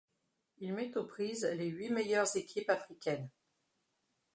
[0.57, 3.29] Il met aux prises les huit meilleures équipes africaines.